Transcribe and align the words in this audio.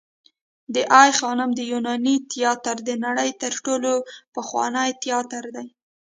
د 0.73 0.75
آی 1.01 1.09
خانم 1.19 1.49
د 1.55 1.59
یوناني 1.71 2.15
تیاتر 2.31 2.75
د 2.83 2.89
نړۍ 3.05 3.29
تر 3.41 3.53
ټولو 3.65 3.91
پخوانی 4.35 4.89
تیاتر 5.03 5.43
دی 5.55 5.67